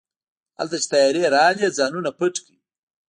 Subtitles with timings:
[0.57, 2.57] هلته چې طيارې راغلې ځانونه پټ کړئ.